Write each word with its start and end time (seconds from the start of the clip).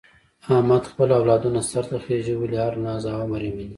احمد 0.53 0.83
خپل 0.91 1.09
اولادونه 1.19 1.61
سرته 1.71 1.97
خېژولي، 2.05 2.57
هر 2.65 2.73
ناز 2.85 3.03
او 3.11 3.17
امر 3.25 3.41
یې 3.47 3.51
مني. 3.55 3.67